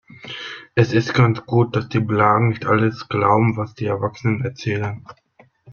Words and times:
Es 0.73 0.93
ist 0.93 1.13
ganz 1.13 1.45
gut, 1.45 1.75
dass 1.75 1.87
die 1.87 1.99
Blagen 1.99 2.49
nicht 2.49 2.65
alles 2.65 3.07
glauben, 3.07 3.55
was 3.55 3.75
die 3.75 3.85
Erwachsenen 3.85 4.41
erzählen. 4.43 5.05